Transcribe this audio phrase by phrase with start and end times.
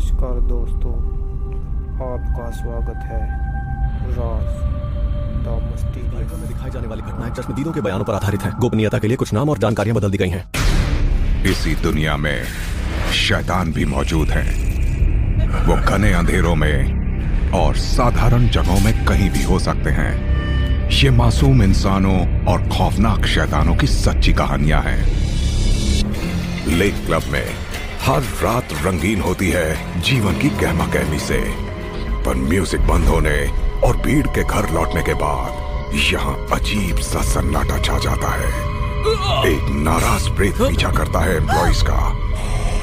[0.00, 0.92] नमस्कार दोस्तों
[2.04, 3.18] आपका स्वागत है
[4.12, 4.54] राज
[6.32, 9.32] में दिखाई जाने वाली घटनाएँ चश्मदीदों के बयानों पर आधारित हैं। गोपनीयता के लिए कुछ
[9.32, 10.44] नाम और जानकारियाँ बदल दी गई हैं।
[11.44, 12.44] इसी दुनिया में
[13.12, 14.44] शैतान भी मौजूद है।
[15.66, 21.62] वो घने अंधेरों में और साधारण जगहों में कहीं भी हो सकते हैं। ये मासूम
[21.62, 25.00] इंसानों और खौफनाक शैतानों की सच्ची कहानियाँ हैं।
[26.68, 27.44] लेक क्लब में
[28.10, 31.38] हर रात रंगीन होती है जीवन की गहमा गहमी से।
[32.24, 33.36] पर म्यूज़िक बंद होने
[33.86, 38.48] और भीड़ के घर लौटने के बाद यहाँ अजीब सा सन्नाटा छा जाता है।
[39.50, 41.98] एक नाराज़ प्रेत पीछा करता है एम्प्लॉइज का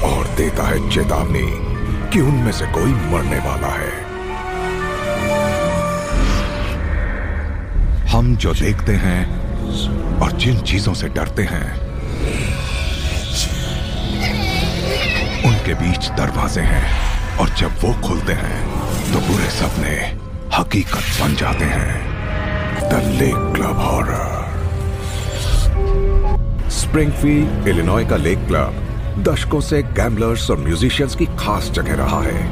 [0.08, 1.46] और देता है चेतावनी
[2.12, 3.92] कि उनमें से कोई मरने वाला है।
[8.06, 9.20] हम जो देखते हैं
[10.20, 11.87] और जिन चीज़ों से डरते हैं
[15.68, 19.94] उनके बीच दरवाजे हैं और जब वो खुलते हैं तो बुरे सपने
[20.56, 24.46] हकीकत बन जाते हैं। The lake club horror
[26.70, 32.46] Springfield Illinois का लेक क्लब दशकों से गैम्बलर्स और म्यूजिशियंस की खास जगह रहा है।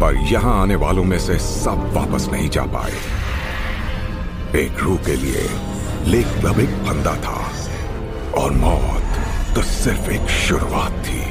[0.00, 2.96] पर यहाँ आने वालों में से सब वापस नहीं जा पाए।
[4.60, 5.48] एक रूह के लिए
[6.06, 7.38] लेक क्लब एक फंदा था
[8.42, 9.01] और मौत
[9.54, 11.22] तो सिर्फ़ एक शुरुआत थी।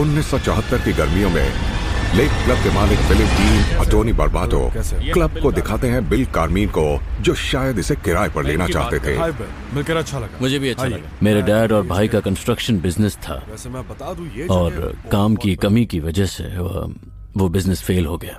[0.00, 1.48] 1974 की गर्मियों में
[2.14, 4.60] लेक क्लब के मालिक फिलिप डीन और टोनी बर्बाटो
[5.12, 6.86] क्लब को दिखाते हैं बिल कार्मीन को
[7.20, 9.18] जो शायद इसे किराए पर लेना चाहते थे।
[9.74, 13.34] मिलकर अच्छा लगा। मुझे भी अच्छा लगा। मेरे डैड और भाई का कंस्ट्रक्शन बिज़नेस था।
[13.50, 16.92] वैसे मैं बता दूँ ये और काम की कमी की वजह से वो,
[17.36, 18.38] वो बिज़नेस फेल हो गया।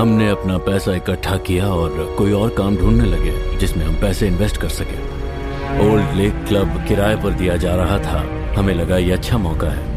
[0.00, 4.56] हमने अपना पैसा इकट्ठा किया और कोई और काम ढूँढने लगे जिसमें हम पैसे इन्वेस्ट
[4.56, 5.09] कर सके।
[5.82, 8.24] ओल्ड लेक क्लब किराए पर दिया जा रहा था।
[8.56, 9.88] हमें लगा ये अच्छा मौका है।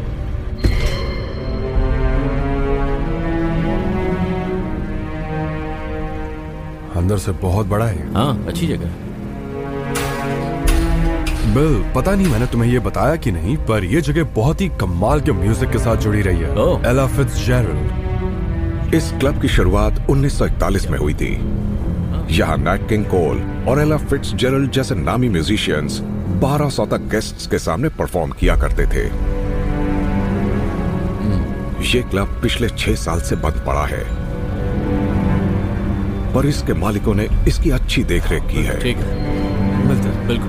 [6.96, 9.02] अंदर से बहुत बड़ा है। हाँ अच्छी जगह है।
[11.54, 15.20] बिल पता नहीं मैंने तुम्हें ये बताया कि नहीं पर ये जगह बहुत ही कमाल
[15.20, 16.50] के म्यूज़िक के साथ जुड़ी रही है।
[16.90, 21.34] एला फिट्जजेरल्ड। इस क्लब की शुरुआत 1941 में हुई थी।
[22.30, 26.00] यहाँ नैट किंग कोल और एला फिट्स जैसे नामी म्यूजिशियंस
[26.42, 29.04] 1200 तक गेस्ट्स के सामने परफॉर्म किया करते थे।
[31.84, 34.02] ये क्लब पिछले छह साल से बंद पड़ा है।
[36.34, 40.48] पर इसके मालिकों ने इसकी अच्छी देखरेख की है। ठीक है। मिलते हैं। बिल्कुल।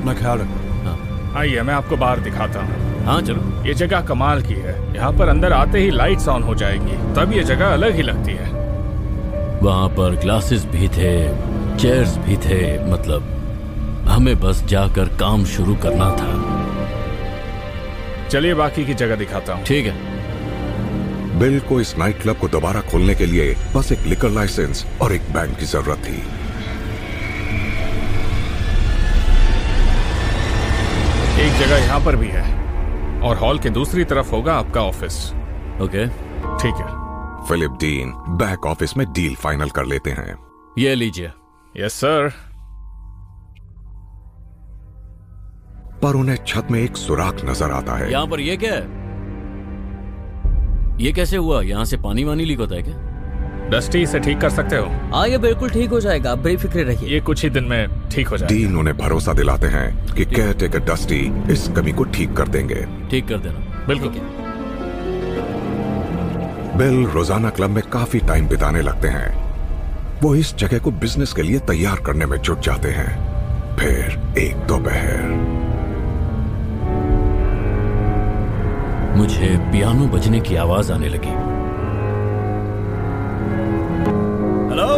[0.00, 4.54] अपना ख्याल रखो। आइए मैं आपको बाहर दिखाता हूँ। हाँ चलो। ये जगह कमाल की
[4.54, 8.02] है। यहाँ पर अंदर आते ही लाइट्स ऑन हो जाएगी। तब ये जगह अलग ही
[8.02, 8.59] लगती है।
[9.62, 11.12] वहाँ पर ग्लासेस भी थे
[11.78, 13.22] चेयर्स भी थे मतलब
[14.08, 16.32] हमें बस जाकर काम शुरू करना था।
[18.28, 22.80] चलिए बाकी की जगह दिखाता हूँ। ठीक है। बिल को इस नाइट क्लब को दोबारा
[22.90, 26.16] खोलने के लिए बस एक लिकर लाइसेंस और एक बैंक की ज़रूरत थी।
[31.40, 32.42] एक जगह यहाँ पर भी है
[33.20, 35.26] और हॉल के दूसरी तरफ़ होगा आपका ऑफ़िस
[35.82, 36.06] ओके
[36.62, 36.99] ठीक है।
[37.50, 40.34] फिलिप डीन बैक ऑफ़िस में डील फाइनल कर लेते हैं।
[40.78, 41.30] ये लीजिए।
[41.74, 42.28] यस सर
[46.02, 48.98] पर उन्हें छत में एक सुराख नज़र आता है। यहाँ पर ये क्या है?
[51.00, 51.60] ये कैसे हुआ?
[51.62, 53.68] यहाँ से पानी वानी लीक होता है क्या?
[53.70, 54.86] डस्टी इसे ठीक कर सकते हो?
[55.14, 58.28] हाँ ये बिल्कुल ठीक हो जाएगा। आप बेफिक्र रहिए। ये कुछ ही दिन में ठीक
[58.28, 61.20] हो जाएगा। डीन उन्हें भरोसा दिलाते हैं कि केयर टेकर डस्टी
[61.52, 64.39] इस कमी को ठीक कर देंगे। ठीक कर देना। बिल्कुल।
[66.76, 71.42] बिल रोज़ाना क्लब में काफ़ी टाइम बिताने लगते हैं। वो इस जगह को बिज़नेस के
[71.42, 75.22] लिए तैयार करने में जुट जाते हैं। फिर एक दोपहर।
[79.16, 81.34] मुझे पियानो बजने की आवाज़ आने लगी।
[84.70, 84.88] हेलो?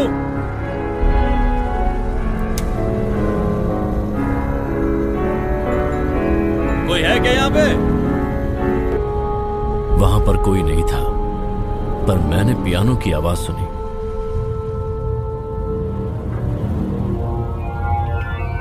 [6.88, 7.66] कोई है क्या यहाँ पे?
[10.00, 11.11] वहाँ पर कोई नहीं था।
[12.06, 13.66] पर मैंने पियानो की आवाज़ सुनी।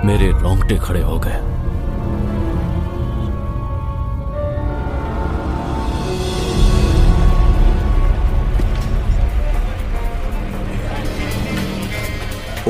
[0.07, 1.39] मेरे रोंगटे खड़े हो गए।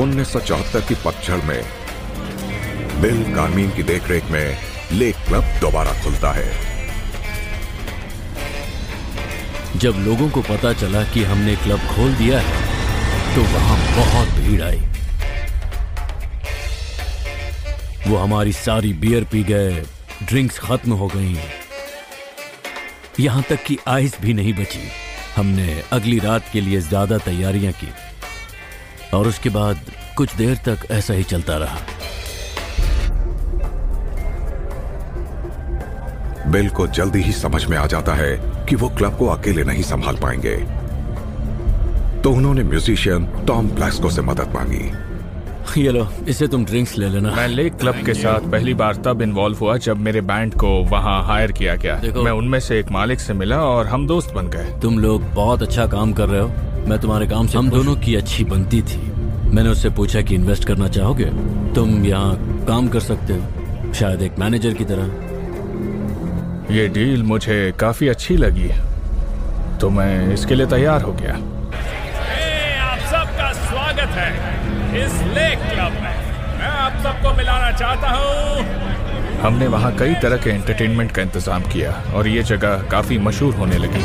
[0.02, 1.62] उन्नीस सौ चौहत्तर की पतझड़ में
[3.00, 4.56] बिल कार्मीन की देखरेख में
[4.92, 6.71] लेक क्लब दोबारा खुलता है।
[9.82, 14.60] जब लोगों को पता चला कि हमने क्लब खोल दिया है तो वहाँ बहुत भीड़
[14.62, 14.78] आई।
[18.06, 19.82] वो हमारी सारी बियर पी गए
[20.22, 21.36] ड्रिंक्स खत्म हो गई।
[23.20, 24.88] यहाँ तक कि आइस भी नहीं बची।
[25.36, 27.88] हमने अगली रात के लिए ज़्यादा तैयारियाँ की।
[29.16, 29.84] और उसके बाद
[30.16, 31.80] कुछ देर तक ऐसा ही चलता रहा।
[36.50, 39.82] बिल को जल्दी ही समझ में आ जाता है कि वो क्लब को अकेले नहीं
[39.82, 40.54] संभाल पाएँगे।
[42.22, 47.30] तो उन्होंने म्यूजिशियन टॉम प्लास्को से मदद मांगी। ये लो इसे तुम ड्रिंक्स ले लेना।
[47.30, 51.22] मैं लेक क्लब के साथ पहली बार तब इन्वॉल्व हुआ जब मेरे बैंड को वहाँ
[51.24, 54.78] हायर किया गया। मैं उनमें से एक मालिक से मिला और हम दोस्त बन गए।
[54.82, 56.48] तुम लोग बहुत अच्छा काम कर रहे हो।
[56.88, 59.00] मैं तुम्हारे काम से हम दोनों की अच्छी बनती थी।
[59.50, 61.26] मैंने उससे पूछा कि इन्वेस्ट करना चाहोगे?
[61.74, 65.31] तुम यहाँ काम कर सकते हो शायद एक मैनेजर की तरह।
[66.72, 68.68] ये डील मुझे काफ़ी अच्छी लगी
[69.80, 71.34] तो मैं इसके लिए तैयार हो गया।
[72.82, 74.30] आप सबका स्वागत है
[75.00, 76.14] इस लेक क्लब में।
[76.58, 78.64] मैं आप सबको मिलाना चाहता हूँ।
[79.42, 83.78] हमने वहाँ कई तरह के एंटरटेनमेंट का इंतज़ाम किया और ये जगह काफ़ी मशहूर होने
[83.78, 84.00] लगी।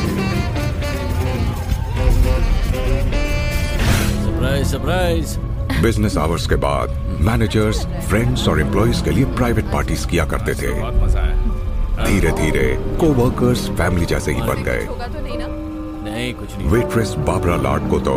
[4.23, 5.37] सरप्राइज़ सरप्राइज़
[5.81, 10.73] बिज़नेस आवर्स के बाद मैनेजर्स फ्रेंड्स और एम्प्लॉयज़ के लिए प्राइवेट पार्टीज़ किया करते थे।
[10.73, 11.65] बहुत मज़ा आया।
[11.97, 12.67] धीरे धीरे
[12.99, 14.87] को वर्कर्स फैमिली जैसे ही बन गए।
[16.03, 18.15] नहीं कुछ नहीं। वेट्रेस बाबरा लाड को तो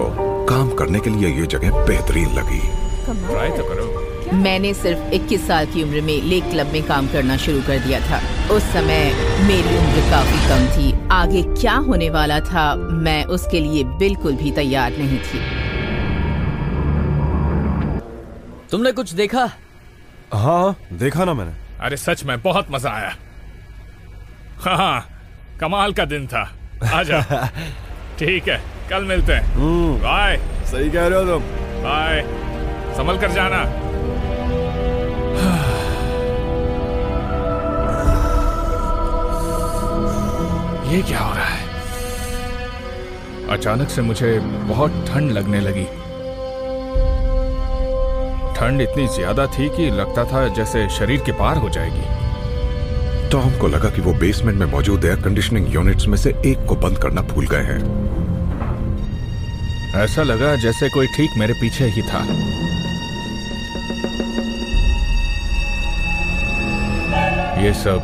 [0.48, 2.60] काम करने के लिए ये जगह बेहतरीन लगी।
[3.06, 3.86] ट्राई तो करो।
[4.36, 8.00] मैंने सिर्फ़ 21 साल की उम्र में लेक क्लब में काम करना शुरू कर दिया
[8.00, 8.20] था।
[8.54, 9.00] उस समय
[9.46, 14.50] मेरी उम्र काफ़ी कम थी। आगे क्या होने वाला था मैं उसके लिए बिल्कुल भी
[14.50, 15.40] तैयार नहीं थी।
[18.70, 19.48] तुमने कुछ देखा?
[20.34, 23.12] हाँ देखा ना मैंने। अरे सच में बहुत मज़ा आया।
[24.60, 25.06] हाँ हाँ
[25.60, 26.50] कमाल का दिन था।
[26.94, 27.20] आजा।
[28.18, 28.60] ठीक है
[28.90, 30.36] कल मिलते हैं। बाय।
[30.66, 31.42] सही कह रहे हो तुम।
[31.82, 32.22] बाय।
[32.96, 33.60] संभल कर जाना।
[40.92, 41.68] ये क्या हो रहा है?
[43.50, 45.84] अचानक से मुझे बहुत ठंड लगने लगी।
[48.58, 52.19] ठंड इतनी ज़्यादा थी कि लगता था जैसे शरीर के पार हो जाएगी।
[53.30, 56.74] टॉम को लगा कि वो बेसमेंट में मौजूद एयर कंडीशनिंग यूनिट्स में से एक को
[56.76, 57.80] बंद करना भूल गए हैं।
[59.94, 62.20] ऐसा लगा जैसे कोई ठीक मेरे पीछे ही था।
[67.62, 68.00] ये सब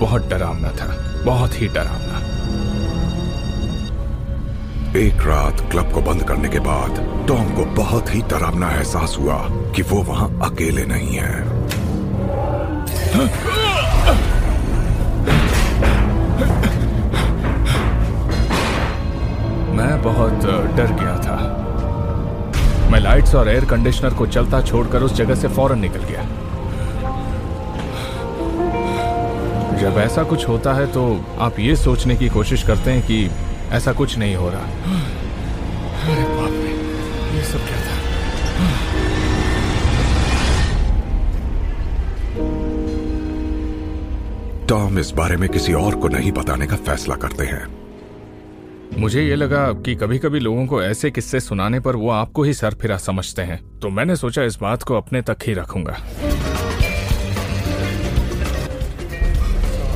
[0.00, 2.18] बहुत डरावना था बहुत ही डरावना।
[4.96, 9.38] एक रात क्लब को बंद करने के बाद टॉम को बहुत ही डरावना एहसास हुआ
[9.50, 11.32] कि वो वहाँ अकेले नहीं है।
[19.82, 20.44] मैं बहुत
[20.76, 21.36] डर गया था।
[22.90, 26.22] मैं लाइट्स और एयर कंडीशनर को चलता छोड़कर उस जगह से फ़ौरन निकल गया।
[29.80, 31.04] जब ऐसा कुछ होता है तो
[31.40, 33.18] आप ये सोचने की कोशिश करते हैं कि
[33.72, 34.66] ऐसा कुछ नहीं हो रहा।
[36.04, 36.72] अरे बाप रे,
[37.36, 37.96] ये सब क्या था?
[44.68, 47.81] टॉम, इस बारे में किसी और को नहीं बताने का फैसला करते हैं।
[48.98, 52.52] मुझे ये लगा कि कभी कभी लोगों को ऐसे किस्से सुनाने पर वो आपको ही
[52.54, 55.96] सरफिरा समझते हैं। तो मैंने सोचा इस बात को अपने तक ही रखूँगा।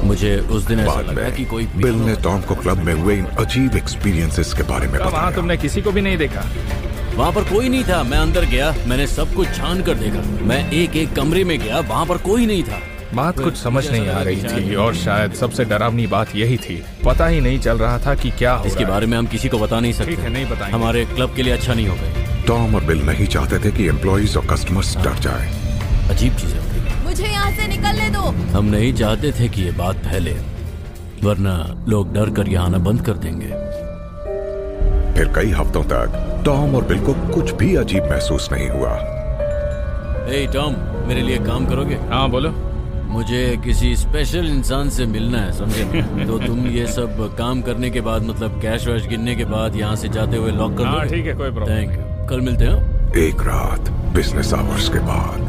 [0.05, 3.25] मुझे उस दिन ऐसा लगा कि कोई बिल ने टॉम को क्लब में हुए इन
[3.25, 6.45] अजीब एक्सपीरियंसेस के बारे में वहाँ बताया। तुमने किसी को भी नहीं देखा?
[7.15, 10.71] वहाँ पर कोई नहीं था। मैं अंदर गया मैंने सब कुछ छान कर देखा। मैं
[10.73, 12.81] एक एक कमरे में गया वहाँ पर कोई नहीं था।
[13.15, 17.27] बात कुछ समझ नहीं आ रही थी और शायद सबसे डरावनी बात यही थी। पता
[17.27, 19.81] ही नहीं चल रहा था कि क्या हो इसके बारे में हम किसी को बता
[19.81, 22.85] नहीं सकते ठीक है, नहीं बताएँगे। हमारे क्लब के लिए अच्छा नहीं होगा। टॉम और
[22.85, 25.49] बिल नहीं चाहते थे कि एम्प्लॉयज़ और कस्टमर्स डर जाएँ।
[26.11, 28.21] अजीब चीज़ें होती मुझे यहाँ से निकलने दो।
[28.59, 30.37] हम नहीं चाहते थे कि ये बात फैले
[31.25, 33.49] वरना लोग डर कर यहाँ आना बंद कर देंगे।
[35.15, 38.95] फिर कई हफ्तों तक टॉम और बिल को कुछ भी अजीब महसूस नहीं हुआ।
[40.29, 40.77] ए टॉम
[41.09, 41.95] मेरे लिए काम करोगे?
[42.11, 42.66] हाँ बोलो।
[43.17, 46.03] मुझे किसी स्पेशल इंसान से मिलना है समझे?
[46.27, 49.97] तो तुम ये सब काम करने के बाद मतलब कैश वैश गिनने के बाद यहाँ
[49.97, 53.15] से जाते हुए लॉक कर दो। ठीक है कोई प्रॉब्लम थैंक यू कल मिलते हैं।
[53.19, 55.46] एक रात बिज़नेस आवर्स के बाद।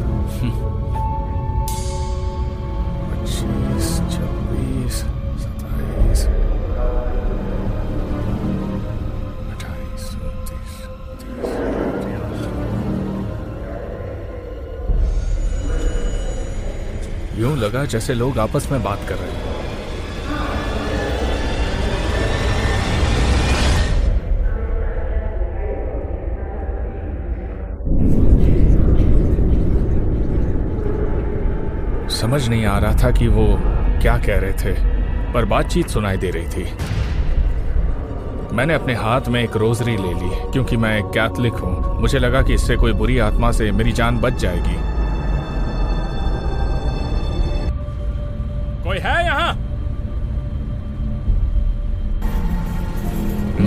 [17.58, 19.46] लगा जैसे लोग आपस में बात कर रहे हैं।
[32.10, 33.46] समझ नहीं आ रहा था कि वो
[34.02, 34.72] क्या कह रहे थे,
[35.32, 36.64] पर बातचीत सुनाई दे रही थी।
[38.56, 42.54] मैंने अपने हाथ में एक रोजरी ले ली, क्योंकि मैं कैथलिक हूँ। मुझे लगा कि
[42.54, 44.87] इससे कोई बुरी आत्मा से मेरी जान बच जाएगी।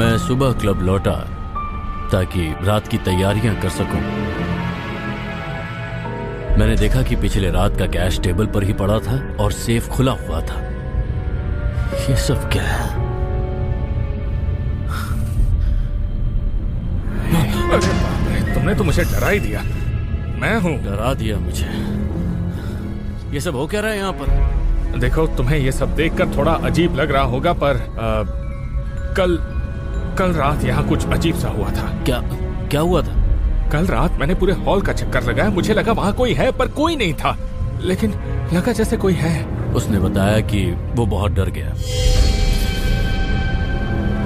[0.01, 1.13] मैं सुबह क्लब लौटा
[2.12, 4.00] ताकि रात की तैयारियाँ कर सकूँ।
[6.58, 10.12] मैंने देखा कि पिछले रात का कैश टेबल पर ही पड़ा था और सेफ़ खुला
[10.22, 10.55] हुआ था।
[12.10, 12.89] ये सब क्या है?
[18.53, 19.62] तुमने तो मुझे डरा ही दिया।
[20.41, 21.70] मैं हूँ। डरा दिया मुझे।
[23.34, 25.00] ये सब हो क्या रहा है यहाँ पर?
[25.00, 28.24] देखो तुम्हें ये सब देखकर थोड़ा अजीब लग रहा होगा पर आ,
[29.15, 29.38] कल
[30.18, 32.20] कल रात यहाँ कुछ अजीब सा हुआ था। क्या
[32.72, 33.22] क्या हुआ था?
[33.70, 36.96] कल रात मैंने पूरे हॉल का चक्कर लगाया। मुझे लगा वहाँ कोई है पर कोई
[36.96, 37.38] नहीं था।
[37.82, 38.13] लेकिन
[38.53, 41.72] लगा जैसे कोई है। उसने बताया कि वो बहुत डर गया।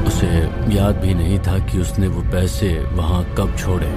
[0.07, 0.27] उसे
[0.75, 3.93] याद भी नहीं था कि उसने वो पैसे वहाँ कब छोड़े।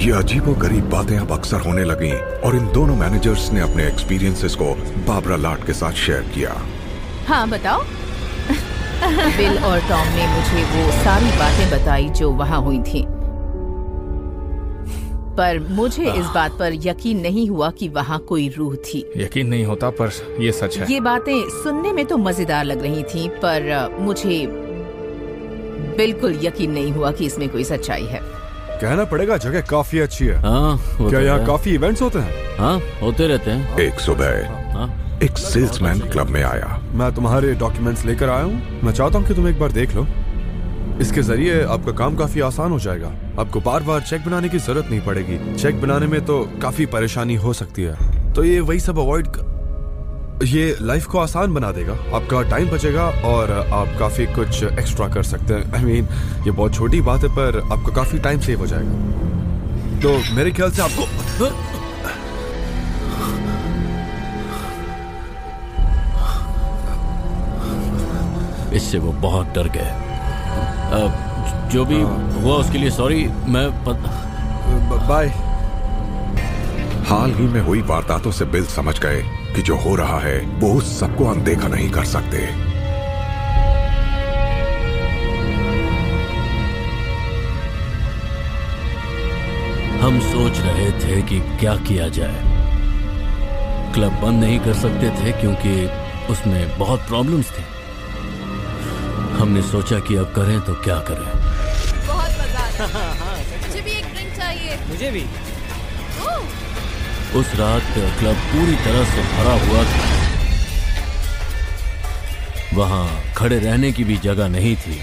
[0.00, 4.54] ये अजीबो गरीब बातें अब अक्सर होने लगी और इन दोनों मैनेजर्स ने अपने एक्सपीरियंसेस
[4.54, 4.68] को
[5.06, 6.54] बाबरा लाट के साथ शेयर किया।
[7.26, 7.82] हाँ बताओ।
[9.36, 13.04] बिल और टॉम ने मुझे वो सारी बातें बताई जो वहाँ हुई थी।
[15.36, 19.64] पर मुझे इस बात पर यकीन नहीं हुआ कि वहाँ कोई रूह थी। यकीन नहीं
[19.64, 23.96] होता पर ये सच है। ये बातें सुनने में तो मज़ेदार लग रही थी पर
[24.00, 24.46] मुझे
[25.96, 28.39] बिल्कुल यकीन नहीं हुआ कि इसमें कोई सच्चाई है।
[28.80, 32.56] कहना पड़ेगा जगह काफ़ी अच्छी है। हाँ क्या तो यहाँ काफ़ी इवेंट्स होते हैं?
[32.58, 34.88] हाँ होते रहते हैं। एक सुबह हाँ।
[35.22, 39.34] एक सेल्समैन क्लब में आया। मैं तुम्हारे डॉक्यूमेंट्स लेकर आया हूँ। मैं चाहता हूँ कि
[39.34, 40.06] तुम एक बार देख लो।
[41.00, 44.90] इसके ज़रिए आपका काम काफ़ी आसान हो जाएगा। आपको बार बार चेक बनाने की ज़रूरत
[44.90, 48.98] नहीं पड़ेगी। चेक बनाने में तो काफ़ी परेशानी हो सकती है। तो ये वही सब
[48.98, 49.26] अवॉइड
[50.44, 55.22] ये लाइफ को आसान बना देगा। आपका टाइम बचेगा और आप काफ़ी कुछ एक्स्ट्रा कर
[55.22, 58.40] सकते हैं। आई I मीन mean, ये बहुत छोटी बात है पर आपका काफ़ी टाइम
[58.40, 58.92] सेव हो जाएगा।
[60.00, 61.02] तो मेरे ख्याल से आपको
[68.76, 69.90] इससे वो बहुत डर गए।
[71.68, 72.00] जो भी
[72.42, 73.68] हुआ उसके लिए सॉरी मैं
[75.08, 75.28] बाय
[77.08, 79.22] हाल ही में हुई वारदातों से बिल समझ गए।
[79.54, 82.38] कि जो हो रहा है वो उस सबको अनदेखा नहीं कर सकते।
[90.00, 92.48] हम सोच रहे थे कि क्या किया जाए।
[93.94, 95.72] क्लब बंद नहीं कर सकते थे क्योंकि
[96.32, 97.64] उसमें बहुत प्रॉब्लम्स थी।
[99.38, 101.28] हमने सोचा कि अब करें तो क्या करें।
[102.06, 102.88] बहुत मज़ा है
[103.60, 105.24] मुझे भी एक ड्रिंक चाहिए। मुझे भी।
[107.38, 110.08] उस रात क्लब पूरी तरह से भरा हुआ था।
[112.74, 114.98] वहाँ खड़े रहने की भी जगह नहीं थी।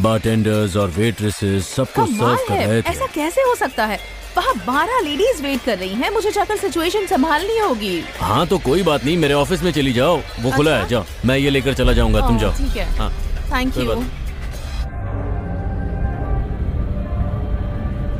[0.00, 3.98] बारटेंडर्स और वेट्रेसेस सबको सर्व कर रहे थे। ऐसा कैसे हो सकता है?
[4.36, 8.82] वहाँ बारह लेडीज़ वेट कर रही हैं। मुझे जाकर सिचुएशन संभालनी होगी। हाँ तो कोई
[8.82, 10.56] बात नहीं। मेरे ऑफ़िस में चली जाओ। वो अच्छा?
[10.56, 10.88] खुला है?
[10.88, 13.10] जाओ। मैं ये लेकर चला जाऊँगा। तुम जाओ। ठीक है। हाँ।
[13.52, 13.94] थैंक यू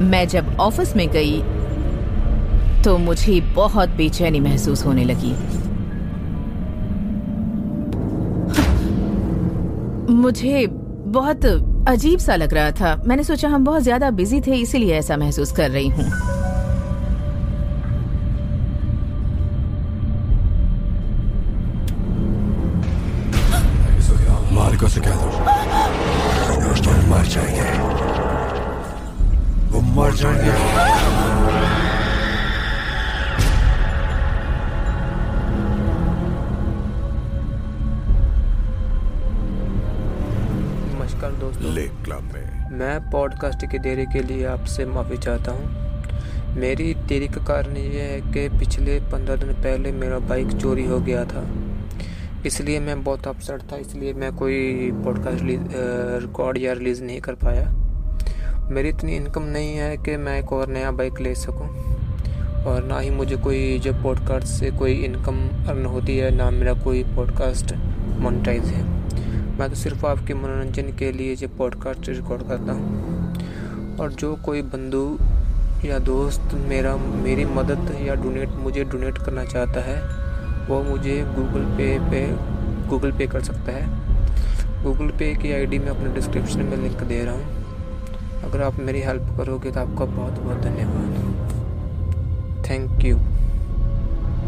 [0.01, 1.43] मैं जब ऑफ़िस में गई
[2.85, 5.33] तो मुझे बहुत बेचैनी महसूस होने लगी।
[10.13, 11.45] मुझे बहुत
[11.89, 15.53] अजीब सा लग रहा था। मैंने सोचा हम बहुत ज़्यादा बिज़ी थे, इसीलिए ऐसा महसूस
[15.53, 16.05] कर रही हूँ।
[41.51, 46.95] दोस्तों। लेक क्लब में। मैं पॉडकास्ट की देरी के लिए आपसे माफ़ी चाहता हूँ। मेरी
[46.95, 51.25] देरी का कारण ये है कि पिछले पंद्रह दिन पहले मेरा बाइक चोरी हो गया
[51.25, 51.47] था।
[52.47, 55.41] इसलिए मैं बहुत अपसेट था इसलिए मैं कोई पॉडकास्ट
[56.23, 57.69] रिकॉर्ड या रिलीज़ नहीं कर पाया।
[58.71, 61.69] मेरी इतनी इनकम नहीं है कि मैं एक और नया बाइक ले सकूँ।
[62.65, 66.75] और ना ही मुझे कोई जो पॉडकास्ट से कोई इनकम अर्न होती है ना मेरा
[66.75, 67.75] कोई पॉडकास्ट
[68.19, 68.90] मोनिटाइज है।
[69.61, 74.63] मैं तो सिर्फ़ आपके मनोरंजन के लिए जो पॉडकास्ट रिकॉर्ड करता हूँ। और जो कोई
[74.63, 75.19] बंधु
[75.89, 79.99] या दोस्त मेरा, मेरी मदद या डोनेट मुझे डोनेट करना चाहता है,
[80.69, 82.27] वो मुझे गूगल पे पे
[82.89, 83.87] गूगल पे कर सकता है।
[84.85, 87.47] गूगल पे की आईडी मैं अपने डिस्क्रिप्शन में लिंक दे रहा हूँ।
[88.45, 91.11] अगर आप मेरी हेल्प करोगे तो आपका बहुत बहुत धन्यवाद।
[92.71, 93.17] Thank you